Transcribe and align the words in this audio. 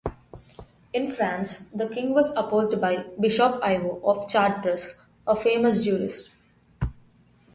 In 0.93 1.11
France, 1.13 1.69
the 1.69 1.87
king 1.87 2.15
was 2.15 2.33
opposed 2.35 2.81
by 2.81 3.05
Bishop 3.19 3.59
Ivo 3.61 4.01
of 4.03 4.27
Chartres, 4.27 4.95
a 5.27 5.35
famous 5.35 5.83
jurist. 5.83 6.31